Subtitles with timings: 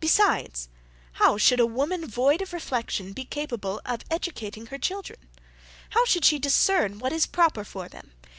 [0.00, 0.70] "Besides,
[1.20, 5.28] how should a woman void of reflection be capable of educating her children?
[5.90, 8.12] How should she discern what is proper for them?